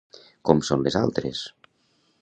Com 0.49 0.61
són 0.69 0.87
les 0.87 0.97
altres? 1.03 1.47